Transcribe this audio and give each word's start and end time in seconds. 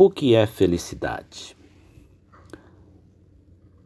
O 0.00 0.08
que 0.08 0.32
é 0.32 0.46
felicidade? 0.46 1.56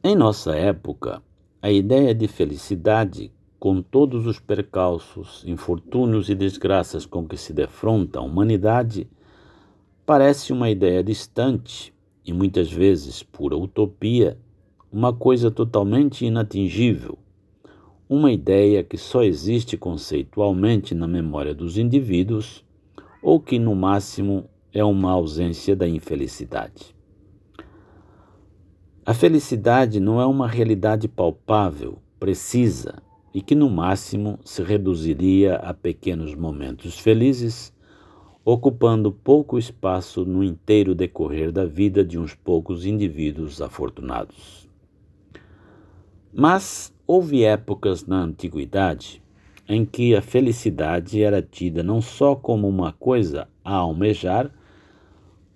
Em 0.05 0.15
nossa 0.15 0.55
época, 0.55 1.23
a 1.63 1.73
ideia 1.73 2.15
de 2.15 2.29
felicidade, 2.29 3.33
com 3.59 3.81
todos 3.81 4.27
os 4.27 4.39
percalços, 4.39 5.43
infortúnios 5.47 6.29
e 6.29 6.35
desgraças 6.35 7.07
com 7.07 7.27
que 7.27 7.39
se 7.39 7.55
defronta 7.55 8.19
a 8.19 8.23
humanidade, 8.23 9.09
parece 10.05 10.53
uma 10.53 10.69
ideia 10.69 11.03
distante 11.03 11.95
e 12.27 12.31
muitas 12.31 12.71
vezes 12.71 13.23
pura 13.23 13.57
utopia, 13.57 14.37
uma 14.93 15.15
coisa 15.15 15.51
totalmente 15.51 16.27
inatingível, 16.27 17.17
uma 18.07 18.31
ideia 18.31 18.85
que 18.85 18.99
só 18.99 19.23
existe 19.23 19.79
conceitualmente 19.79 20.95
na 20.95 21.09
memória 21.09 21.55
dos 21.55 21.79
indivíduos 21.79 22.63
ou 23.23 23.41
que, 23.41 23.59
no 23.59 23.75
máximo, 23.75 24.51
é 24.73 24.83
uma 24.83 25.11
ausência 25.11 25.77
da 25.77 25.89
infelicidade. 25.89 26.95
A 29.05 29.13
felicidade 29.13 29.99
não 29.99 30.21
é 30.21 30.27
uma 30.27 30.47
realidade 30.47 31.09
palpável, 31.09 31.99
precisa 32.21 33.03
e 33.35 33.41
que 33.41 33.55
no 33.55 33.69
máximo 33.69 34.39
se 34.45 34.63
reduziria 34.63 35.57
a 35.57 35.75
pequenos 35.75 36.35
momentos 36.35 36.99
felizes, 36.99 37.73
ocupando 38.45 39.11
pouco 39.11 39.59
espaço 39.59 40.25
no 40.25 40.45
inteiro 40.45 40.95
decorrer 40.95 41.51
da 41.51 41.65
vida 41.65 42.05
de 42.05 42.19
uns 42.19 42.35
poucos 42.35 42.85
indivíduos 42.85 43.61
afortunados. 43.61 44.69
Mas 46.33 46.95
houve 47.07 47.45
épocas 47.45 48.07
na 48.07 48.23
antiguidade 48.23 49.23
em 49.69 49.85
que 49.85 50.15
a 50.15 50.23
felicidade 50.23 51.23
era 51.23 51.41
tida 51.41 51.83
não 51.83 52.01
só 52.01 52.35
como 52.35 52.69
uma 52.69 52.93
coisa 52.93 53.49
a 53.65 53.75
almejar, 53.75 54.51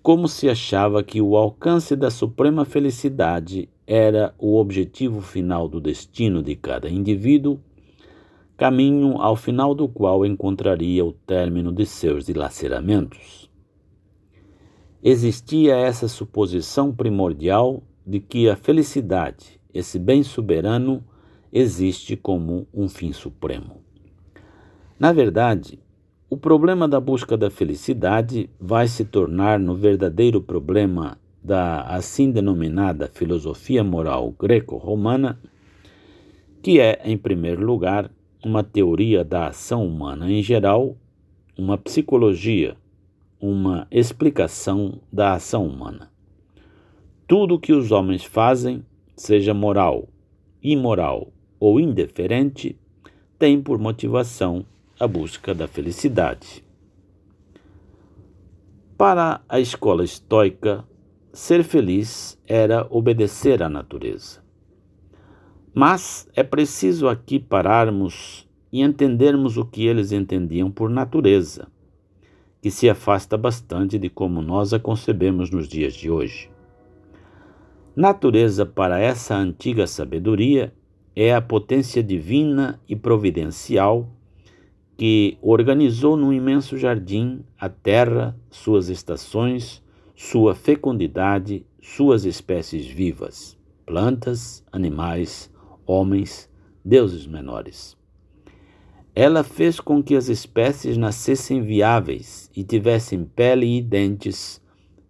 como 0.07 0.29
se 0.29 0.49
achava 0.49 1.03
que 1.03 1.21
o 1.21 1.35
alcance 1.35 1.93
da 1.93 2.09
suprema 2.09 2.63
felicidade 2.63 3.67
era 3.85 4.33
o 4.39 4.57
objetivo 4.57 5.19
final 5.19 5.67
do 5.67 5.81
destino 5.81 6.41
de 6.41 6.55
cada 6.55 6.89
indivíduo, 6.89 7.59
caminho 8.55 9.21
ao 9.21 9.35
final 9.35 9.75
do 9.75 9.85
qual 9.85 10.25
encontraria 10.25 11.03
o 11.03 11.11
término 11.11 11.73
de 11.73 11.85
seus 11.85 12.25
dilaceramentos. 12.25 13.51
Existia 15.03 15.75
essa 15.75 16.07
suposição 16.07 16.95
primordial 16.95 17.83
de 18.05 18.21
que 18.21 18.49
a 18.49 18.55
felicidade, 18.55 19.59
esse 19.73 19.99
bem 19.99 20.23
soberano, 20.23 21.03
existe 21.51 22.15
como 22.15 22.65
um 22.73 22.87
fim 22.87 23.11
supremo. 23.11 23.81
Na 24.97 25.11
verdade, 25.11 25.77
o 26.29 26.35
problema 26.35 26.89
da 26.89 26.99
busca 26.99 27.37
da 27.37 27.49
felicidade 27.49 28.49
vai 28.59 28.85
se 28.87 29.05
tornar 29.05 29.57
no 29.57 29.73
verdadeiro 29.75 30.41
problema 30.41 31.17
da 31.41 31.83
assim 31.83 32.31
denominada 32.31 33.09
filosofia 33.13 33.81
moral 33.81 34.35
greco-romana, 34.37 35.39
que 36.61 36.81
é, 36.81 36.99
em 37.05 37.17
primeiro 37.17 37.65
lugar, 37.65 38.11
uma 38.43 38.61
teoria 38.61 39.23
da 39.23 39.47
ação 39.47 39.87
humana 39.87 40.29
em 40.29 40.43
geral, 40.43 40.97
uma 41.57 41.77
psicologia, 41.77 42.75
uma 43.39 43.87
explicação 43.89 44.99
da 45.11 45.33
ação 45.33 45.65
humana. 45.65 46.11
Tudo 47.25 47.55
o 47.55 47.59
que 47.59 47.71
os 47.71 47.89
homens 47.89 48.25
fazem, 48.25 48.83
seja 49.15 49.53
moral, 49.53 50.09
imoral 50.61 51.31
ou 51.57 51.79
indiferente, 51.79 52.77
tem 53.39 53.61
por 53.61 53.79
motivação 53.79 54.65
a 54.99 55.07
busca 55.07 55.53
da 55.53 55.67
felicidade. 55.67 56.63
Para 58.97 59.41
a 59.47 59.59
escola 59.59 60.03
estoica, 60.03 60.83
ser 61.31 61.63
feliz 61.63 62.41
era 62.47 62.87
obedecer 62.89 63.61
à 63.61 63.69
natureza. 63.69 64.41
Mas 65.71 66.27
é 66.35 66.41
preciso 66.41 67.07
aqui 67.07 67.39
pararmos 67.39 68.49
e 68.71 68.81
entendermos 68.81 69.55
o 69.55 69.65
que 69.65 69.85
eles 69.85 70.11
entendiam 70.11 70.71
por 70.71 70.89
natureza, 70.89 71.67
que 72.59 72.71
se 72.71 72.89
afasta 72.89 73.37
bastante 73.37 73.99
de 73.99 74.09
como 74.09 74.41
nós 74.41 74.73
a 74.73 74.79
concebemos 74.79 75.51
nos 75.51 75.67
dias 75.67 75.93
de 75.93 76.09
hoje. 76.09 76.49
Natureza 77.95 78.65
para 78.65 78.99
essa 78.99 79.35
antiga 79.35 79.85
sabedoria 79.85 80.73
é 81.15 81.35
a 81.35 81.41
potência 81.41 82.01
divina 82.01 82.81
e 82.89 82.95
providencial 82.95 84.16
que 84.97 85.37
organizou 85.43 86.17
num 86.17 86.33
imenso 86.33 86.75
jardim 86.75 87.45
a 87.59 87.69
terra, 87.69 88.35
suas 88.49 88.89
estações, 88.89 89.83
sua 90.15 90.55
fecundidade, 90.55 91.63
suas 91.79 92.25
espécies 92.25 92.87
vivas, 92.87 93.55
plantas, 93.85 94.65
animais, 94.71 95.53
homens, 95.85 96.49
deuses 96.83 97.27
menores. 97.27 97.95
Ela 99.13 99.43
fez 99.43 99.79
com 99.79 100.01
que 100.01 100.15
as 100.15 100.29
espécies 100.29 100.97
nascessem 100.97 101.61
viáveis 101.61 102.49
e 102.55 102.63
tivessem 102.63 103.23
pele 103.23 103.77
e 103.77 103.81
dentes 103.81 104.61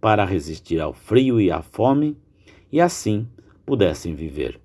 para 0.01 0.25
resistir 0.25 0.81
ao 0.81 0.93
frio 0.93 1.39
e 1.39 1.49
à 1.49 1.61
fome 1.61 2.17
e 2.71 2.81
assim 2.81 3.27
pudessem 3.65 4.13
viver. 4.13 4.59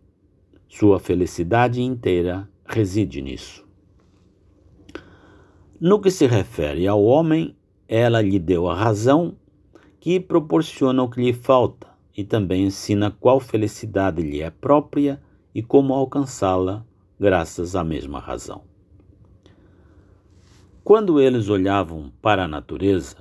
Sua 0.69 0.99
felicidade 0.99 1.81
inteira 1.81 2.49
reside 2.65 3.23
nisso. 3.23 3.72
No 5.85 6.01
que 6.01 6.13
se 6.13 6.29
refere 6.29 6.87
ao 6.87 7.03
homem, 7.03 7.57
ela 7.89 8.23
lhe 8.23 8.39
deu 8.39 8.71
a 8.71 8.75
razão 8.77 9.35
que 9.99 10.21
proporciona 10.21 11.03
o 11.03 11.11
que 11.11 11.21
lhe 11.21 11.33
falta 11.33 11.89
e 12.17 12.23
também 12.23 12.67
ensina 12.67 13.11
qual 13.11 13.41
felicidade 13.41 14.23
lhe 14.23 14.41
é 14.41 14.49
própria 14.49 15.21
e 15.53 15.61
como 15.61 15.93
alcançá-la 15.93 16.87
graças 17.19 17.75
à 17.75 17.83
mesma 17.83 18.21
razão. 18.21 18.63
Quando 20.85 21.21
eles 21.21 21.49
olhavam 21.49 22.13
para 22.23 22.45
a 22.45 22.49
natureza, 22.49 23.17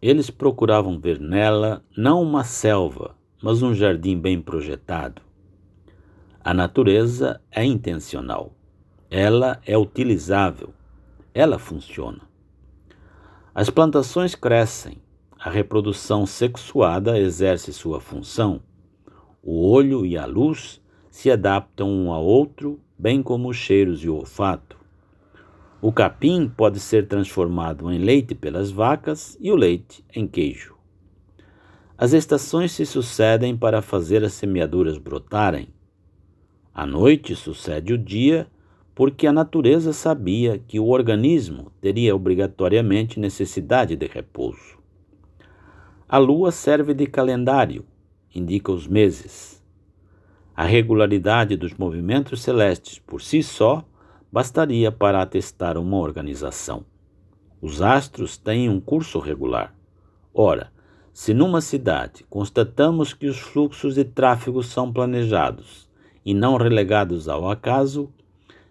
eles 0.00 0.30
procuravam 0.30 0.98
ver 0.98 1.20
nela 1.20 1.84
não 1.94 2.22
uma 2.22 2.44
selva, 2.44 3.14
mas 3.42 3.60
um 3.60 3.74
jardim 3.74 4.18
bem 4.18 4.40
projetado. 4.40 5.20
A 6.42 6.54
natureza 6.54 7.42
é 7.50 7.62
intencional, 7.62 8.52
ela 9.10 9.60
é 9.66 9.76
utilizável, 9.76 10.72
ela 11.36 11.58
funciona. 11.58 12.22
As 13.54 13.68
plantações 13.68 14.34
crescem, 14.34 15.02
a 15.38 15.50
reprodução 15.50 16.24
sexuada 16.24 17.18
exerce 17.18 17.74
sua 17.74 18.00
função, 18.00 18.62
o 19.42 19.70
olho 19.70 20.06
e 20.06 20.16
a 20.16 20.24
luz 20.24 20.80
se 21.10 21.30
adaptam 21.30 21.90
um 21.90 22.10
ao 22.10 22.24
outro, 22.24 22.80
bem 22.98 23.22
como 23.22 23.50
os 23.50 23.56
cheiros 23.56 24.02
e 24.02 24.08
o 24.08 24.14
olfato. 24.14 24.78
O 25.82 25.92
capim 25.92 26.48
pode 26.48 26.80
ser 26.80 27.06
transformado 27.06 27.92
em 27.92 27.98
leite 27.98 28.34
pelas 28.34 28.70
vacas 28.70 29.36
e 29.38 29.52
o 29.52 29.56
leite 29.56 30.02
em 30.14 30.26
queijo. 30.26 30.74
As 31.98 32.14
estações 32.14 32.72
se 32.72 32.86
sucedem 32.86 33.54
para 33.54 33.82
fazer 33.82 34.24
as 34.24 34.32
semeaduras 34.32 34.96
brotarem. 34.96 35.68
A 36.74 36.86
noite 36.86 37.36
sucede 37.36 37.92
o 37.92 37.98
dia 37.98 38.50
porque 38.96 39.26
a 39.26 39.32
natureza 39.32 39.92
sabia 39.92 40.58
que 40.58 40.80
o 40.80 40.88
organismo 40.88 41.70
teria 41.82 42.16
obrigatoriamente 42.16 43.20
necessidade 43.20 43.94
de 43.94 44.06
repouso. 44.06 44.78
A 46.08 46.16
lua 46.16 46.50
serve 46.50 46.94
de 46.94 47.06
calendário, 47.06 47.84
indica 48.34 48.72
os 48.72 48.86
meses. 48.88 49.62
A 50.56 50.64
regularidade 50.64 51.58
dos 51.58 51.74
movimentos 51.74 52.40
celestes 52.40 52.98
por 52.98 53.20
si 53.20 53.42
só 53.42 53.84
bastaria 54.32 54.90
para 54.90 55.20
atestar 55.20 55.76
uma 55.76 55.98
organização. 55.98 56.82
Os 57.60 57.82
astros 57.82 58.38
têm 58.38 58.70
um 58.70 58.80
curso 58.80 59.18
regular. 59.18 59.76
Ora, 60.32 60.72
se 61.12 61.34
numa 61.34 61.60
cidade 61.60 62.24
constatamos 62.30 63.12
que 63.12 63.26
os 63.26 63.38
fluxos 63.38 63.94
de 63.94 64.04
tráfego 64.04 64.62
são 64.62 64.90
planejados 64.90 65.86
e 66.24 66.32
não 66.32 66.56
relegados 66.56 67.28
ao 67.28 67.50
acaso, 67.50 68.10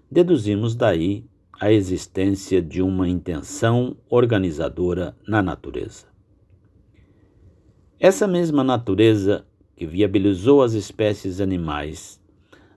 deduzimos 0.10 0.76
daí 0.76 1.26
a 1.60 1.72
existência 1.72 2.62
de 2.62 2.82
uma 2.82 3.08
intenção 3.08 3.96
organizadora 4.10 5.16
na 5.28 5.42
natureza. 5.42 6.08
Essa 8.00 8.28
mesma 8.28 8.64
natureza 8.64 9.46
que 9.76 9.86
viabilizou 9.86 10.62
as 10.62 10.74
espécies 10.74 11.40
animais 11.40 12.22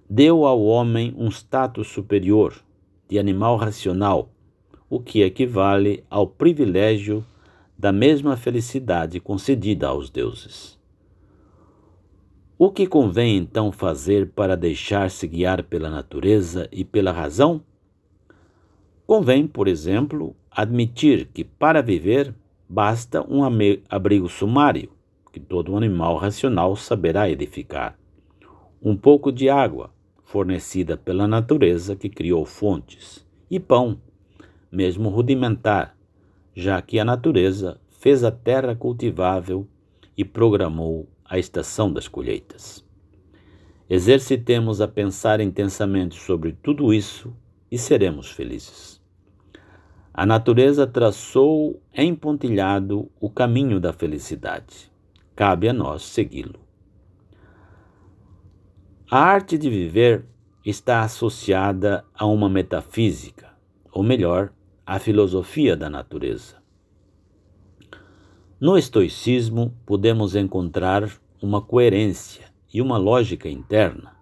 deu 0.08 0.46
ao 0.46 0.62
homem 0.62 1.14
um 1.19 1.28
status 1.28 1.88
superior 1.88 2.54
de 3.08 3.19
animal 3.19 3.56
racional, 3.56 4.31
o 4.88 5.00
que 5.00 5.22
equivale 5.22 6.04
ao 6.08 6.26
privilégio 6.26 7.24
da 7.76 7.92
mesma 7.92 8.36
felicidade 8.36 9.20
concedida 9.20 9.88
aos 9.88 10.08
deuses. 10.08 10.77
O 12.60 12.72
que 12.72 12.88
convém 12.88 13.37
então 13.37 13.70
fazer 13.70 14.31
para 14.31 14.56
deixar-se 14.56 15.28
guiar 15.28 15.62
pela 15.62 15.88
natureza 15.88 16.69
e 16.72 16.84
pela 16.84 17.12
razão? 17.12 17.62
Convém, 19.06 19.46
por 19.46 19.69
exemplo, 19.69 20.34
admitir 20.50 21.28
que 21.32 21.44
para 21.44 21.81
viver 21.81 22.34
basta 22.69 23.25
um 23.32 23.43
abrigo 23.88 24.28
sumário, 24.28 24.90
que 25.32 25.38
todo 25.38 25.76
animal 25.76 26.16
racional 26.16 26.75
saberá 26.75 27.31
edificar. 27.31 27.96
Um 28.82 28.96
pouco 28.96 29.31
de 29.31 29.49
água, 29.49 29.94
fornecida 30.25 30.96
pela 30.96 31.28
natureza 31.28 31.94
que 31.94 32.08
criou 32.08 32.44
fontes, 32.44 33.25
e 33.49 33.60
pão, 33.60 34.00
mesmo 34.69 35.10
rudimentar, 35.10 35.96
já 36.56 36.82
que 36.82 36.99
a 36.99 37.05
natureza 37.05 37.81
fez 38.00 38.25
a 38.25 38.32
terra 38.32 38.75
cultivável 38.75 39.64
e 40.16 40.25
programou 40.25 41.08
a 41.28 41.38
estação 41.38 41.92
das 41.92 42.08
colheitas. 42.08 42.84
Exercitemos 43.88 44.80
a 44.80 44.88
pensar 44.88 45.40
intensamente 45.40 46.19
sobre 46.19 46.52
tudo 46.52 46.92
isso 46.92 47.34
e 47.70 47.78
seremos 47.78 48.30
felizes. 48.30 49.00
A 50.12 50.26
natureza 50.26 50.86
traçou 50.86 51.80
em 51.94 52.14
pontilhado 52.14 53.10
o 53.20 53.30
caminho 53.30 53.78
da 53.78 53.92
felicidade. 53.92 54.90
Cabe 55.36 55.69
a 55.69 55.72
nós 55.72 56.02
segui-lo. 56.02 56.58
A 59.10 59.20
arte 59.20 59.56
de 59.56 59.70
viver 59.70 60.26
está 60.64 61.02
associada 61.02 62.04
a 62.12 62.26
uma 62.26 62.48
metafísica, 62.48 63.48
ou 63.92 64.02
melhor, 64.02 64.52
à 64.84 64.98
filosofia 64.98 65.76
da 65.76 65.88
natureza. 65.88 66.56
No 68.60 68.76
estoicismo, 68.76 69.72
podemos 69.87 70.34
encontrar 70.34 71.08
uma 71.40 71.62
coerência 71.62 72.46
e 72.75 72.82
uma 72.82 72.99
lógica 72.99 73.49
interna. 73.49 74.16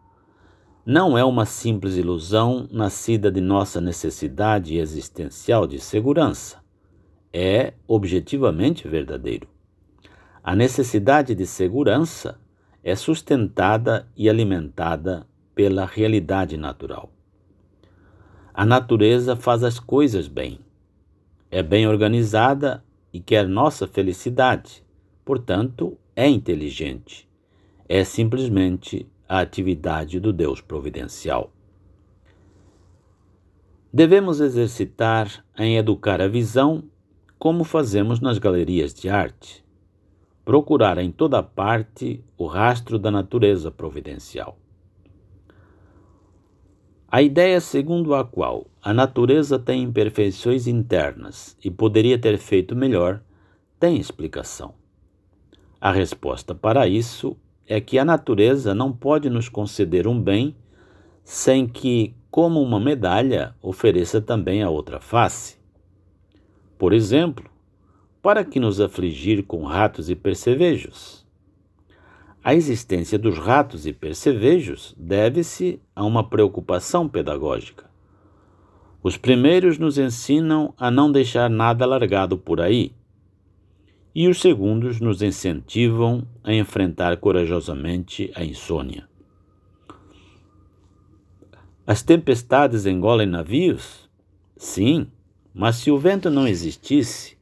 Não 0.84 1.16
é 1.16 1.24
uma 1.24 1.46
simples 1.46 1.96
ilusão 1.96 2.68
nascida 2.70 3.32
de 3.32 3.40
nossa 3.40 3.80
necessidade 3.80 4.76
existencial 4.76 5.66
de 5.66 5.78
segurança. 5.78 6.58
É 7.32 7.72
objetivamente 7.88 8.86
verdadeiro. 8.86 9.48
A 10.44 10.54
necessidade 10.54 11.34
de 11.34 11.46
segurança 11.46 12.38
é 12.84 12.94
sustentada 12.94 14.06
e 14.14 14.28
alimentada 14.28 15.26
pela 15.54 15.86
realidade 15.86 16.58
natural. 16.58 17.10
A 18.52 18.66
natureza 18.66 19.34
faz 19.34 19.64
as 19.64 19.80
coisas 19.80 20.28
bem. 20.28 20.60
É 21.50 21.62
bem 21.62 21.88
organizada 21.88 22.84
e 23.12 23.20
quer 23.20 23.46
nossa 23.48 23.86
felicidade, 23.86 24.84
portanto, 25.24 25.96
é 26.14 26.28
inteligente. 26.28 27.28
É 27.88 28.02
simplesmente 28.04 29.06
a 29.28 29.40
atividade 29.40 30.18
do 30.20 30.32
Deus 30.32 30.60
providencial. 30.60 31.52
Devemos 33.92 34.40
exercitar 34.40 35.44
em 35.56 35.76
educar 35.76 36.20
a 36.20 36.28
visão 36.28 36.84
como 37.38 37.64
fazemos 37.64 38.20
nas 38.20 38.38
galerias 38.38 38.92
de 38.92 39.08
arte. 39.08 39.64
Procurar 40.44 40.98
em 40.98 41.10
toda 41.10 41.42
parte 41.42 42.22
o 42.36 42.46
rastro 42.46 42.98
da 42.98 43.10
natureza 43.10 43.70
providencial. 43.70 44.58
A 47.08 47.22
ideia 47.22 47.60
segundo 47.60 48.14
a 48.14 48.24
qual 48.24 48.66
a 48.86 48.94
natureza 48.94 49.58
tem 49.58 49.82
imperfeições 49.82 50.68
internas 50.68 51.56
e 51.64 51.72
poderia 51.72 52.16
ter 52.16 52.38
feito 52.38 52.76
melhor 52.76 53.20
tem 53.80 53.98
explicação. 53.98 54.74
A 55.80 55.90
resposta 55.90 56.54
para 56.54 56.86
isso 56.86 57.36
é 57.66 57.80
que 57.80 57.98
a 57.98 58.04
natureza 58.04 58.76
não 58.76 58.92
pode 58.92 59.28
nos 59.28 59.48
conceder 59.48 60.06
um 60.06 60.22
bem 60.22 60.54
sem 61.24 61.66
que, 61.66 62.14
como 62.30 62.62
uma 62.62 62.78
medalha, 62.78 63.56
ofereça 63.60 64.20
também 64.20 64.62
a 64.62 64.70
outra 64.70 65.00
face. 65.00 65.56
Por 66.78 66.92
exemplo, 66.92 67.50
para 68.22 68.44
que 68.44 68.60
nos 68.60 68.80
afligir 68.80 69.42
com 69.42 69.64
ratos 69.64 70.08
e 70.08 70.14
percevejos? 70.14 71.26
A 72.40 72.54
existência 72.54 73.18
dos 73.18 73.36
ratos 73.36 73.84
e 73.84 73.92
percevejos 73.92 74.94
deve-se 74.96 75.82
a 75.92 76.04
uma 76.04 76.22
preocupação 76.22 77.08
pedagógica. 77.08 77.95
Os 79.06 79.16
primeiros 79.16 79.78
nos 79.78 79.98
ensinam 79.98 80.74
a 80.76 80.90
não 80.90 81.12
deixar 81.12 81.48
nada 81.48 81.86
largado 81.86 82.36
por 82.36 82.60
aí, 82.60 82.90
e 84.12 84.26
os 84.26 84.40
segundos 84.40 84.98
nos 84.98 85.22
incentivam 85.22 86.26
a 86.42 86.52
enfrentar 86.52 87.16
corajosamente 87.18 88.32
a 88.34 88.44
insônia. 88.44 89.08
As 91.86 92.02
tempestades 92.02 92.84
engolem 92.84 93.28
navios? 93.28 94.10
Sim, 94.56 95.06
mas 95.54 95.76
se 95.76 95.88
o 95.88 95.98
vento 95.98 96.28
não 96.28 96.48
existisse, 96.48 97.38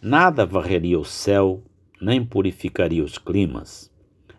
nada 0.00 0.46
varreria 0.46 1.00
o 1.00 1.04
céu, 1.04 1.64
nem 2.00 2.24
purificaria 2.24 3.02
os 3.02 3.18
climas, 3.18 3.90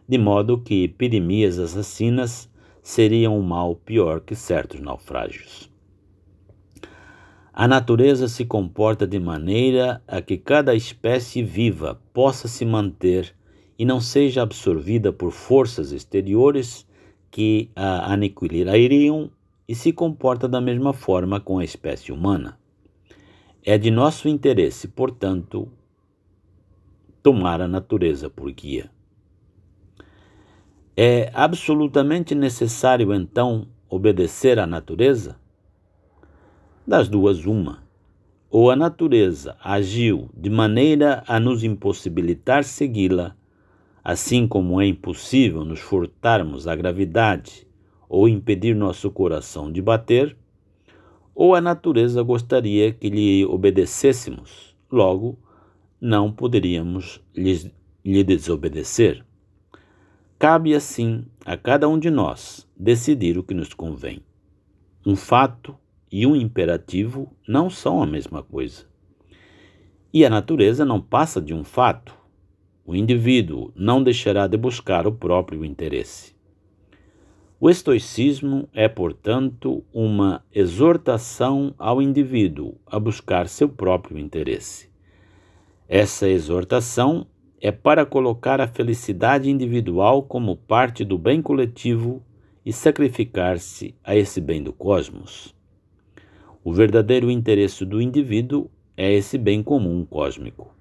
de 0.07 0.17
modo 0.17 0.57
que 0.57 0.85
epidemias 0.85 1.59
assassinas 1.59 2.49
seriam 2.81 3.37
um 3.37 3.43
mal 3.43 3.75
pior 3.75 4.21
que 4.21 4.33
certos 4.33 4.79
naufrágios. 4.79 5.72
A 7.55 7.67
natureza 7.67 8.27
se 8.27 8.45
comporta 8.45 9.05
de 9.05 9.19
maneira 9.19 10.01
a 10.07 10.23
que 10.23 10.39
cada 10.39 10.73
espécie 10.73 11.43
viva 11.43 12.01
possa 12.11 12.47
se 12.47 12.65
manter 12.65 13.35
e 13.77 13.85
não 13.85 14.01
seja 14.01 14.41
absorvida 14.41 15.13
por 15.13 15.31
forças 15.31 15.91
exteriores 15.91 16.87
que 17.29 17.69
a 17.75 18.11
aniquilariam 18.11 19.29
e 19.67 19.75
se 19.75 19.93
comporta 19.93 20.47
da 20.47 20.59
mesma 20.59 20.93
forma 20.93 21.39
com 21.39 21.59
a 21.59 21.63
espécie 21.63 22.11
humana. 22.11 22.57
É 23.63 23.77
de 23.77 23.91
nosso 23.91 24.27
interesse, 24.27 24.87
portanto, 24.87 25.71
tomar 27.21 27.61
a 27.61 27.67
natureza 27.67 28.31
por 28.31 28.51
guia. 28.51 28.89
É 30.97 31.29
absolutamente 31.35 32.33
necessário, 32.33 33.13
então, 33.13 33.67
obedecer 33.87 34.57
à 34.57 34.65
natureza? 34.65 35.42
Das 36.85 37.07
duas, 37.07 37.45
uma. 37.45 37.81
Ou 38.49 38.69
a 38.69 38.75
natureza 38.75 39.55
agiu 39.63 40.29
de 40.35 40.49
maneira 40.49 41.23
a 41.25 41.39
nos 41.39 41.63
impossibilitar 41.63 42.65
segui-la, 42.65 43.35
assim 44.03 44.47
como 44.47 44.81
é 44.81 44.85
impossível 44.85 45.63
nos 45.63 45.79
furtarmos 45.79 46.67
a 46.67 46.75
gravidade 46.75 47.65
ou 48.09 48.27
impedir 48.27 48.75
nosso 48.75 49.09
coração 49.09 49.71
de 49.71 49.81
bater, 49.81 50.37
ou 51.33 51.55
a 51.55 51.61
natureza 51.61 52.21
gostaria 52.21 52.91
que 52.91 53.09
lhe 53.09 53.45
obedecêssemos, 53.45 54.75
logo 54.91 55.39
não 55.99 56.31
poderíamos 56.31 57.21
lhe, 57.33 57.71
lhe 58.03 58.23
desobedecer. 58.23 59.25
Cabe 60.37 60.75
assim 60.75 61.25
a 61.45 61.55
cada 61.55 61.87
um 61.87 61.97
de 61.97 62.11
nós 62.11 62.67
decidir 62.77 63.37
o 63.37 63.43
que 63.43 63.53
nos 63.53 63.73
convém. 63.73 64.21
Um 65.05 65.15
fato 65.15 65.75
e 66.13 66.27
um 66.27 66.35
imperativo 66.35 67.35
não 67.47 67.71
são 67.71 68.03
a 68.03 68.05
mesma 68.05 68.43
coisa. 68.43 68.85
E 70.13 70.23
a 70.23 70.29
natureza 70.29 70.85
não 70.85 71.01
passa 71.01 71.41
de 71.41 71.55
um 71.55 71.63
fato. 71.63 72.15
O 72.85 72.95
indivíduo 72.95 73.73
não 73.75 74.03
deixará 74.03 74.45
de 74.45 74.55
buscar 74.55 75.07
o 75.07 75.11
próprio 75.11 75.65
interesse. 75.65 76.35
O 77.59 77.67
estoicismo 77.67 78.69
é, 78.71 78.87
portanto, 78.87 79.83
uma 79.91 80.45
exortação 80.53 81.73
ao 81.79 81.99
indivíduo 81.99 82.75
a 82.85 82.99
buscar 82.99 83.47
seu 83.47 83.67
próprio 83.67 84.19
interesse. 84.19 84.91
Essa 85.89 86.29
exortação 86.29 87.25
é 87.59 87.71
para 87.71 88.05
colocar 88.05 88.61
a 88.61 88.67
felicidade 88.67 89.49
individual 89.49 90.21
como 90.21 90.57
parte 90.57 91.03
do 91.03 91.17
bem 91.17 91.41
coletivo 91.41 92.21
e 92.63 92.71
sacrificar-se 92.71 93.95
a 94.03 94.15
esse 94.15 94.39
bem 94.39 94.61
do 94.61 94.71
cosmos. 94.71 95.55
O 96.65 96.71
verdadeiro 96.71 97.29
interesse 97.29 97.83
do 97.83 98.01
indivíduo 98.01 98.69
é 98.95 99.11
esse 99.11 99.37
bem 99.37 99.61
comum 99.61 100.05
cósmico. 100.05 100.73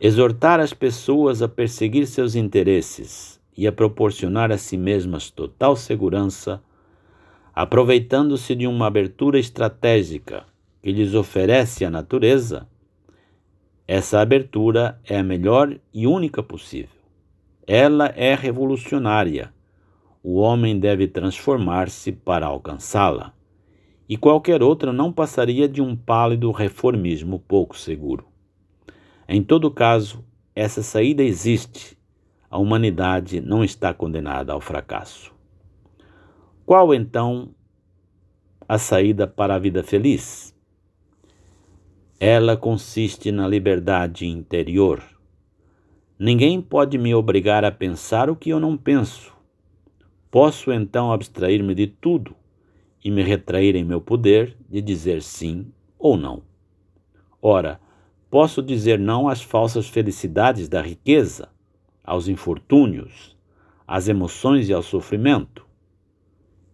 Exortar 0.00 0.60
as 0.60 0.72
pessoas 0.72 1.42
a 1.42 1.48
perseguir 1.48 2.06
seus 2.06 2.36
interesses 2.36 3.40
e 3.56 3.66
a 3.66 3.72
proporcionar 3.72 4.52
a 4.52 4.56
si 4.56 4.76
mesmas 4.76 5.28
total 5.28 5.74
segurança, 5.74 6.62
aproveitando-se 7.52 8.54
de 8.54 8.68
uma 8.68 8.86
abertura 8.86 9.40
estratégica 9.40 10.44
que 10.80 10.92
lhes 10.92 11.14
oferece 11.14 11.84
a 11.84 11.90
natureza, 11.90 12.68
essa 13.88 14.20
abertura 14.20 15.00
é 15.04 15.18
a 15.18 15.22
melhor 15.24 15.76
e 15.92 16.06
única 16.06 16.44
possível. 16.44 16.94
Ela 17.66 18.12
é 18.14 18.36
revolucionária. 18.36 19.52
O 20.22 20.36
homem 20.36 20.78
deve 20.78 21.08
transformar-se 21.08 22.12
para 22.12 22.46
alcançá-la 22.46 23.36
e 24.08 24.16
qualquer 24.16 24.62
outra 24.62 24.92
não 24.92 25.12
passaria 25.12 25.68
de 25.68 25.82
um 25.82 25.94
pálido 25.94 26.50
reformismo 26.50 27.38
pouco 27.38 27.76
seguro. 27.76 28.26
Em 29.28 29.42
todo 29.42 29.70
caso, 29.70 30.24
essa 30.54 30.82
saída 30.82 31.22
existe. 31.22 31.98
A 32.50 32.56
humanidade 32.56 33.40
não 33.42 33.62
está 33.62 33.92
condenada 33.92 34.54
ao 34.54 34.60
fracasso. 34.60 35.30
Qual 36.64 36.94
então 36.94 37.50
a 38.66 38.78
saída 38.78 39.26
para 39.26 39.54
a 39.54 39.58
vida 39.58 39.82
feliz? 39.84 40.54
Ela 42.18 42.56
consiste 42.56 43.30
na 43.30 43.46
liberdade 43.46 44.26
interior. 44.26 45.02
Ninguém 46.18 46.60
pode 46.60 46.96
me 46.96 47.14
obrigar 47.14 47.64
a 47.64 47.70
pensar 47.70 48.30
o 48.30 48.34
que 48.34 48.48
eu 48.48 48.58
não 48.58 48.76
penso. 48.76 49.32
Posso 50.30 50.72
então 50.72 51.12
abstrair-me 51.12 51.74
de 51.74 51.86
tudo 51.86 52.34
e 53.04 53.10
me 53.10 53.22
retrair 53.22 53.76
em 53.76 53.84
meu 53.84 54.00
poder 54.00 54.56
de 54.68 54.80
dizer 54.80 55.22
sim 55.22 55.72
ou 55.98 56.16
não. 56.16 56.42
Ora, 57.40 57.80
posso 58.30 58.62
dizer 58.62 58.98
não 58.98 59.28
às 59.28 59.42
falsas 59.42 59.88
felicidades 59.88 60.68
da 60.68 60.82
riqueza, 60.82 61.48
aos 62.04 62.28
infortúnios, 62.28 63.36
às 63.86 64.08
emoções 64.08 64.68
e 64.68 64.72
ao 64.72 64.82
sofrimento. 64.82 65.66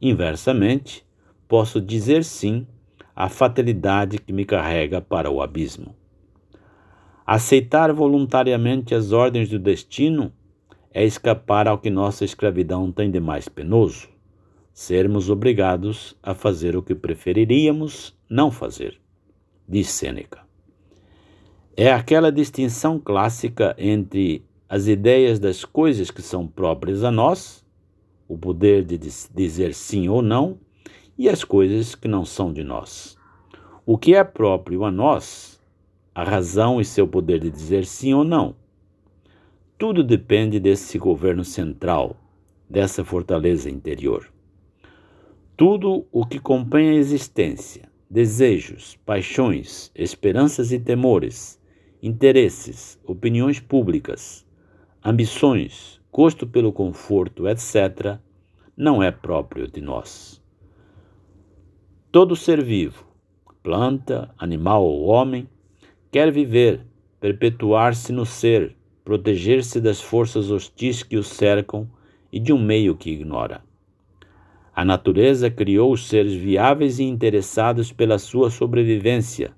Inversamente, 0.00 1.06
posso 1.46 1.80
dizer 1.80 2.24
sim 2.24 2.66
à 3.14 3.28
fatalidade 3.28 4.18
que 4.18 4.32
me 4.32 4.44
carrega 4.44 5.00
para 5.00 5.30
o 5.30 5.40
abismo. 5.40 5.94
Aceitar 7.26 7.92
voluntariamente 7.92 8.94
as 8.94 9.12
ordens 9.12 9.48
do 9.48 9.58
destino 9.58 10.32
é 10.92 11.04
escapar 11.04 11.66
ao 11.66 11.78
que 11.78 11.90
nossa 11.90 12.24
escravidão 12.24 12.92
tem 12.92 13.10
de 13.10 13.18
mais 13.18 13.48
penoso, 13.48 14.08
sermos 14.74 15.30
obrigados 15.30 16.16
a 16.20 16.34
fazer 16.34 16.76
o 16.76 16.82
que 16.82 16.96
preferiríamos 16.96 18.12
não 18.28 18.50
fazer, 18.50 19.00
diz 19.68 19.88
Sêneca. 19.88 20.42
É 21.76 21.92
aquela 21.92 22.32
distinção 22.32 22.98
clássica 22.98 23.76
entre 23.78 24.44
as 24.68 24.88
ideias 24.88 25.38
das 25.38 25.64
coisas 25.64 26.10
que 26.10 26.20
são 26.20 26.44
próprias 26.48 27.04
a 27.04 27.10
nós, 27.12 27.64
o 28.26 28.36
poder 28.36 28.84
de 28.84 28.98
dizer 28.98 29.74
sim 29.74 30.08
ou 30.08 30.20
não, 30.20 30.58
e 31.16 31.28
as 31.28 31.44
coisas 31.44 31.94
que 31.94 32.08
não 32.08 32.24
são 32.24 32.52
de 32.52 32.64
nós. 32.64 33.16
O 33.86 33.96
que 33.96 34.16
é 34.16 34.24
próprio 34.24 34.84
a 34.84 34.90
nós, 34.90 35.60
a 36.12 36.24
razão 36.24 36.80
e 36.80 36.84
seu 36.84 37.06
poder 37.06 37.38
de 37.38 37.50
dizer 37.50 37.84
sim 37.84 38.12
ou 38.12 38.24
não. 38.24 38.56
Tudo 39.78 40.02
depende 40.02 40.58
desse 40.58 40.98
governo 40.98 41.44
central, 41.44 42.16
dessa 42.68 43.04
fortaleza 43.04 43.70
interior. 43.70 44.33
Tudo 45.56 46.04
o 46.10 46.26
que 46.26 46.40
compõe 46.40 46.88
a 46.88 46.94
existência, 46.94 47.88
desejos, 48.10 48.98
paixões, 49.06 49.88
esperanças 49.94 50.72
e 50.72 50.80
temores, 50.80 51.62
interesses, 52.02 52.98
opiniões 53.06 53.60
públicas, 53.60 54.44
ambições, 55.04 56.00
gosto 56.12 56.44
pelo 56.44 56.72
conforto, 56.72 57.46
etc., 57.46 58.18
não 58.76 59.00
é 59.00 59.12
próprio 59.12 59.68
de 59.70 59.80
nós. 59.80 60.42
Todo 62.10 62.34
ser 62.34 62.60
vivo, 62.64 63.06
planta, 63.62 64.34
animal 64.36 64.84
ou 64.84 65.04
homem, 65.04 65.48
quer 66.10 66.32
viver, 66.32 66.84
perpetuar-se 67.20 68.12
no 68.12 68.26
ser, 68.26 68.76
proteger-se 69.04 69.80
das 69.80 70.00
forças 70.00 70.50
hostis 70.50 71.04
que 71.04 71.16
o 71.16 71.22
cercam 71.22 71.88
e 72.32 72.40
de 72.40 72.52
um 72.52 72.58
meio 72.58 72.96
que 72.96 73.12
ignora. 73.12 73.62
A 74.74 74.84
natureza 74.84 75.48
criou 75.48 75.92
os 75.92 76.08
seres 76.08 76.34
viáveis 76.34 76.98
e 76.98 77.04
interessados 77.04 77.92
pela 77.92 78.18
sua 78.18 78.50
sobrevivência. 78.50 79.52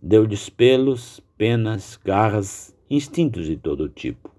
Deu-lhes 0.00 0.48
pelos, 0.48 1.20
penas, 1.36 2.00
garras, 2.02 2.74
instintos 2.88 3.44
de 3.44 3.56
todo 3.56 3.88
tipo. 3.88 4.34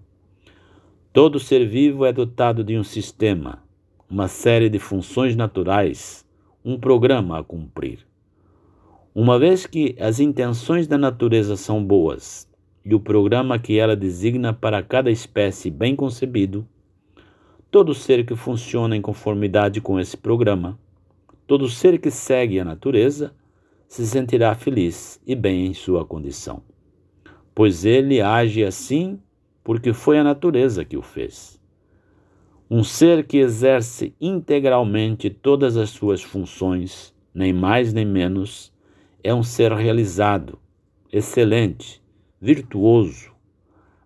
Todo 1.12 1.38
ser 1.38 1.68
vivo 1.68 2.04
é 2.04 2.12
dotado 2.12 2.64
de 2.64 2.76
um 2.76 2.82
sistema, 2.82 3.62
uma 4.10 4.26
série 4.26 4.68
de 4.68 4.80
funções 4.80 5.36
naturais, 5.36 6.26
um 6.64 6.80
programa 6.80 7.38
a 7.38 7.44
cumprir. 7.44 8.00
Uma 9.14 9.38
vez 9.38 9.66
que 9.66 9.94
as 10.00 10.18
intenções 10.18 10.88
da 10.88 10.98
natureza 10.98 11.56
são 11.56 11.84
boas 11.84 12.50
e 12.84 12.92
o 12.92 12.98
programa 12.98 13.58
que 13.58 13.78
ela 13.78 13.94
designa 13.94 14.52
para 14.52 14.82
cada 14.82 15.10
espécie 15.10 15.70
bem 15.70 15.94
concebido, 15.94 16.66
todo 17.72 17.92
ser 17.92 18.24
que 18.24 18.36
funciona 18.36 18.96
em 18.96 19.02
conformidade 19.02 19.80
com 19.80 19.98
esse 19.98 20.16
programa, 20.16 20.78
todo 21.44 21.68
ser 21.68 21.98
que 21.98 22.12
segue 22.12 22.60
a 22.60 22.64
natureza, 22.64 23.34
se 23.88 24.06
sentirá 24.06 24.54
feliz 24.54 25.20
e 25.26 25.34
bem 25.34 25.66
em 25.66 25.74
sua 25.74 26.06
condição 26.06 26.62
pois 27.54 27.84
ele 27.84 28.20
age 28.20 28.64
assim 28.64 29.18
porque 29.62 29.92
foi 29.92 30.18
a 30.18 30.24
natureza 30.24 30.84
que 30.84 30.96
o 30.96 31.02
fez. 31.02 31.60
Um 32.70 32.82
ser 32.82 33.26
que 33.26 33.38
exerce 33.38 34.14
integralmente 34.20 35.28
todas 35.28 35.76
as 35.76 35.90
suas 35.90 36.22
funções, 36.22 37.14
nem 37.34 37.52
mais 37.52 37.92
nem 37.92 38.04
menos, 38.04 38.72
é 39.22 39.32
um 39.34 39.42
ser 39.42 39.72
realizado, 39.72 40.58
excelente, 41.12 42.02
virtuoso. 42.40 43.30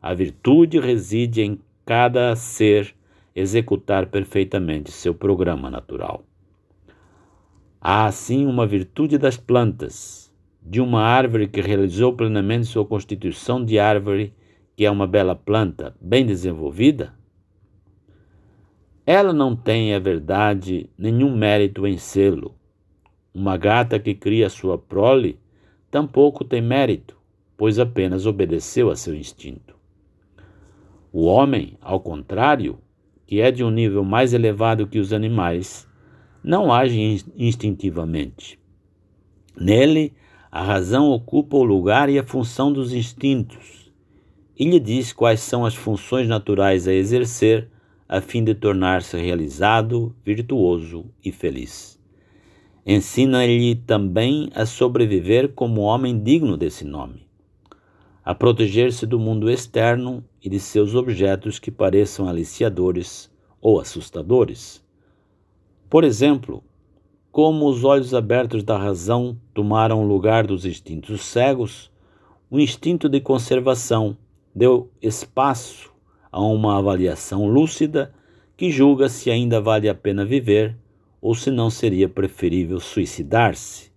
A 0.03 0.13
virtude 0.13 0.81
reside 0.81 1.43
em 1.43 1.61
cada 1.85 2.35
ser 2.35 2.95
executar 3.37 4.07
perfeitamente 4.07 4.91
seu 4.91 5.15
programa 5.15 5.71
natural. 5.71 6.25
Há 7.79 8.07
assim 8.07 8.47
uma 8.47 8.67
virtude 8.67 9.19
das 9.19 9.37
plantas, 9.37 10.35
de 10.63 10.81
uma 10.81 11.03
árvore 11.03 11.47
que 11.47 11.61
realizou 11.61 12.15
plenamente 12.15 12.65
sua 12.65 12.87
constituição 12.87 13.63
de 13.63 13.79
árvore, 13.79 14.33
que 14.75 14.87
é 14.87 14.91
uma 14.91 15.07
bela 15.07 15.37
planta, 15.37 15.95
bem 16.01 16.25
desenvolvida? 16.25 17.15
Ela 19.05 19.35
não 19.35 19.55
tem, 19.55 19.93
é 19.93 20.01
verdade, 20.01 20.89
nenhum 20.97 21.37
mérito 21.37 21.87
em 21.87 21.99
sê-lo. 21.99 22.55
Uma 23.35 23.59
gata 23.59 23.99
que 23.99 24.15
cria 24.15 24.49
sua 24.49 24.79
prole 24.79 25.39
tampouco 25.91 26.43
tem 26.43 26.63
mérito, 26.63 27.19
pois 27.55 27.79
apenas 27.79 28.25
obedeceu 28.25 28.91
a 28.91 28.97
seu 28.97 29.15
instinto. 29.15 29.77
O 31.13 31.27
homem, 31.27 31.77
ao 31.83 32.01
contrário, 32.01 32.79
que 33.27 33.41
é 33.41 33.51
de 33.51 33.65
um 33.65 33.71
nível 33.71 34.05
mais 34.05 34.33
elevado 34.33 34.87
que 34.87 34.99
os 34.99 35.13
animais, 35.13 35.87
não 36.43 36.73
age 36.73 37.25
instintivamente. 37.37 38.59
Nele, 39.59 40.13
a 40.51 40.63
razão 40.63 41.11
ocupa 41.11 41.57
o 41.57 41.65
lugar 41.65 42.09
e 42.09 42.19
a 42.19 42.25
função 42.25 42.73
dos 42.73 42.93
instintos 42.93 43.93
e 44.59 44.65
lhe 44.65 44.81
diz 44.81 45.13
quais 45.13 45.41
são 45.41 45.67
as 45.67 45.75
funções 45.75 46.29
naturais 46.29 46.89
a 46.89 46.95
exercer 46.95 47.69
a 48.09 48.21
fim 48.21 48.43
de 48.43 48.55
tornar-se 48.55 49.17
realizado, 49.19 50.15
virtuoso 50.25 51.07
e 51.25 51.31
feliz. 51.31 51.99
Ensina-lhe 52.87 53.75
também 53.75 54.49
a 54.55 54.65
sobreviver 54.65 55.53
como 55.53 55.81
homem 55.81 56.23
digno 56.23 56.57
desse 56.57 56.85
nome, 56.85 57.26
a 58.27 58.35
proteger-se 58.35 59.07
do 59.07 59.21
mundo 59.21 59.49
externo 59.49 60.25
e 60.43 60.51
de 60.51 60.59
seus 60.59 60.97
objetos 60.97 61.61
que 61.61 61.71
pareçam 61.71 62.29
aliciadores 62.29 63.31
ou 63.61 63.79
assustadores. 63.79 64.85
Por 65.89 66.03
exemplo, 66.03 66.65
como 67.31 67.69
os 67.69 67.85
olhos 67.85 68.13
abertos 68.13 68.65
da 68.65 68.77
razão 68.77 69.41
tomaram 69.55 70.03
o 70.03 70.09
lugar 70.09 70.45
dos 70.45 70.65
instintos 70.65 71.21
cegos, 71.21 71.89
o 72.51 72.59
instinto 72.59 73.09
de 73.09 73.21
conservação 73.21 74.17
deu 74.53 74.91
espaço 75.01 75.95
a 76.33 76.43
uma 76.43 76.79
avaliação 76.79 77.47
lúcida 77.47 78.13
que 78.57 78.73
julga 78.73 79.09
se 79.09 79.31
ainda 79.31 79.61
vale 79.61 79.89
a 79.89 79.95
pena 79.95 80.25
viver 80.25 80.77
ou 81.21 81.33
se 81.33 81.49
não 81.49 81.71
seria 81.71 82.09
preferível 82.09 82.81
suicidar-se, 82.81 83.93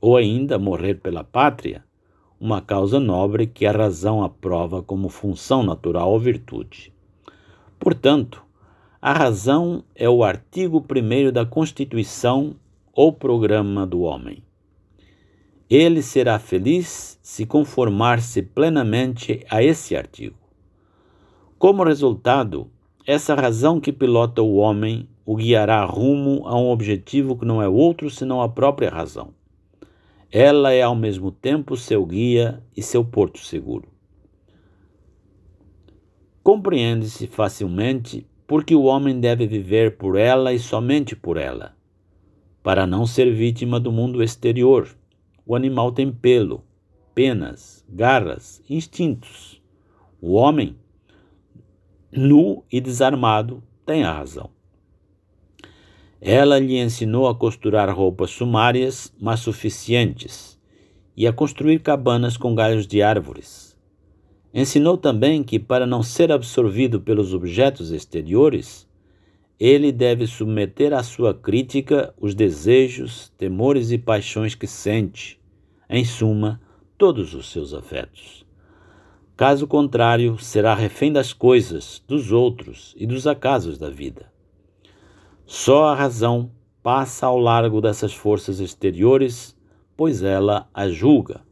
ou 0.00 0.16
ainda 0.16 0.58
morrer 0.58 0.96
pela 0.96 1.22
pátria, 1.22 1.84
uma 2.42 2.60
causa 2.60 2.98
nobre 2.98 3.46
que 3.46 3.64
a 3.64 3.70
razão 3.70 4.24
aprova 4.24 4.82
como 4.82 5.08
função 5.08 5.62
natural 5.62 6.10
ou 6.10 6.18
virtude. 6.18 6.92
Portanto, 7.78 8.42
a 9.00 9.12
razão 9.12 9.84
é 9.94 10.10
o 10.10 10.24
artigo 10.24 10.80
primeiro 10.80 11.30
da 11.30 11.46
Constituição 11.46 12.56
ou 12.92 13.12
programa 13.12 13.86
do 13.86 14.00
homem. 14.00 14.42
Ele 15.70 16.02
será 16.02 16.36
feliz 16.40 17.16
se 17.22 17.46
conformar-se 17.46 18.42
plenamente 18.42 19.46
a 19.48 19.62
esse 19.62 19.94
artigo. 19.94 20.36
Como 21.60 21.84
resultado, 21.84 22.68
essa 23.06 23.36
razão 23.36 23.80
que 23.80 23.92
pilota 23.92 24.42
o 24.42 24.56
homem 24.56 25.08
o 25.24 25.36
guiará 25.36 25.84
rumo 25.84 26.42
a 26.48 26.58
um 26.58 26.70
objetivo 26.70 27.38
que 27.38 27.44
não 27.44 27.62
é 27.62 27.68
outro 27.68 28.10
senão 28.10 28.42
a 28.42 28.48
própria 28.48 28.90
razão. 28.90 29.32
Ela 30.32 30.72
é 30.72 30.82
ao 30.82 30.96
mesmo 30.96 31.30
tempo 31.30 31.76
seu 31.76 32.04
guia 32.04 32.60
e 32.76 32.82
seu 32.82 33.04
porto 33.04 33.38
seguro. 33.38 33.86
Compreende-se 36.42 37.28
facilmente 37.28 38.26
porque 38.46 38.74
o 38.74 38.82
homem 38.82 39.20
deve 39.20 39.46
viver 39.46 39.96
por 39.96 40.16
ela 40.16 40.52
e 40.52 40.58
somente 40.58 41.14
por 41.14 41.36
ela 41.36 41.76
para 42.62 42.86
não 42.86 43.06
ser 43.06 43.32
vítima 43.34 43.80
do 43.80 43.90
mundo 43.90 44.22
exterior. 44.22 44.88
O 45.44 45.56
animal 45.56 45.90
tem 45.90 46.12
pelo, 46.12 46.62
penas, 47.14 47.84
garras, 47.88 48.62
instintos. 48.70 49.60
O 50.20 50.34
homem, 50.34 50.76
nu 52.12 52.64
e 52.70 52.80
desarmado, 52.80 53.62
tem 53.84 54.04
a 54.04 54.12
razão. 54.12 54.50
Ela 56.24 56.56
lhe 56.60 56.78
ensinou 56.78 57.26
a 57.26 57.34
costurar 57.34 57.92
roupas 57.92 58.30
sumárias, 58.30 59.12
mas 59.20 59.40
suficientes, 59.40 60.56
e 61.16 61.26
a 61.26 61.32
construir 61.32 61.80
cabanas 61.80 62.36
com 62.36 62.54
galhos 62.54 62.86
de 62.86 63.02
árvores. 63.02 63.76
Ensinou 64.54 64.96
também 64.96 65.42
que, 65.42 65.58
para 65.58 65.84
não 65.84 66.00
ser 66.00 66.30
absorvido 66.30 67.00
pelos 67.00 67.34
objetos 67.34 67.90
exteriores, 67.90 68.88
ele 69.58 69.90
deve 69.90 70.28
submeter 70.28 70.92
à 70.92 71.02
sua 71.02 71.34
crítica 71.34 72.14
os 72.20 72.36
desejos, 72.36 73.32
temores 73.36 73.90
e 73.90 73.98
paixões 73.98 74.54
que 74.54 74.68
sente, 74.68 75.40
em 75.90 76.04
suma, 76.04 76.60
todos 76.96 77.34
os 77.34 77.50
seus 77.50 77.74
afetos. 77.74 78.46
Caso 79.36 79.66
contrário, 79.66 80.38
será 80.38 80.72
refém 80.72 81.12
das 81.12 81.32
coisas, 81.32 82.00
dos 82.06 82.30
outros 82.30 82.94
e 82.96 83.08
dos 83.08 83.26
acasos 83.26 83.76
da 83.76 83.90
vida. 83.90 84.31
Só 85.54 85.84
a 85.84 85.94
razão 85.94 86.50
passa 86.82 87.26
ao 87.26 87.36
largo 87.36 87.82
dessas 87.82 88.14
forças 88.14 88.58
exteriores, 88.58 89.54
pois 89.94 90.22
ela 90.22 90.66
a 90.72 90.88
julga. 90.88 91.42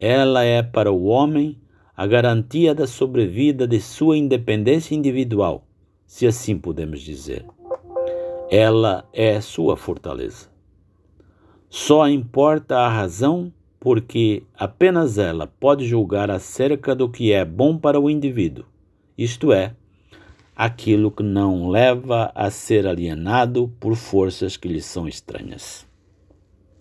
Ela 0.00 0.42
é 0.42 0.60
para 0.60 0.90
o 0.90 1.04
homem 1.04 1.56
a 1.96 2.04
garantia 2.04 2.74
da 2.74 2.84
sobrevida 2.84 3.64
de 3.64 3.80
sua 3.80 4.18
independência 4.18 4.96
individual, 4.96 5.64
se 6.04 6.26
assim 6.26 6.58
podemos 6.58 7.00
dizer. 7.00 7.46
Ela 8.50 9.08
é 9.12 9.40
sua 9.40 9.76
fortaleza. 9.76 10.48
Só 11.70 12.08
importa 12.08 12.76
a 12.78 12.88
razão 12.88 13.52
porque 13.78 14.42
apenas 14.52 15.16
ela 15.16 15.46
pode 15.46 15.86
julgar 15.86 16.28
acerca 16.28 16.92
do 16.92 17.08
que 17.08 17.30
é 17.32 17.44
bom 17.44 17.78
para 17.78 18.00
o 18.00 18.10
indivíduo, 18.10 18.64
isto 19.16 19.52
é, 19.52 19.76
aquilo 20.56 21.10
que 21.10 21.22
não 21.22 21.68
leva 21.68 22.30
a 22.34 22.50
ser 22.50 22.86
alienado 22.86 23.72
por 23.80 23.96
forças 23.96 24.56
que 24.56 24.68
lhe 24.68 24.80
são 24.80 25.08
estranhas. 25.08 25.86